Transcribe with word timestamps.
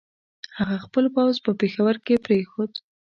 هغه 0.57 0.75
خپل 0.85 1.05
پوځ 1.15 1.35
په 1.45 1.51
پېښور 1.59 1.95
کې 2.05 2.23
پرېښود. 2.25 2.71